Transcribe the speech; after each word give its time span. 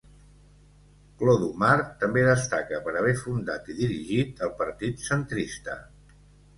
Clodumar 1.19 1.75
també 2.05 2.25
destaca 2.29 2.81
per 2.89 2.97
haver 3.03 3.15
fundat 3.23 3.71
i 3.75 3.79
dirigit 3.83 4.45
el 4.49 4.57
Partit 4.65 5.09
Centrista. 5.09 5.83